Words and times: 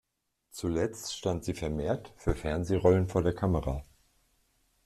Zuletzt 0.49 1.15
stand 1.15 1.43
sie 1.45 1.53
vermehrt 1.53 2.11
für 2.17 2.33
Fernsehrollen 2.33 3.07
vor 3.07 3.21
der 3.21 3.35
Kamera. 3.35 3.85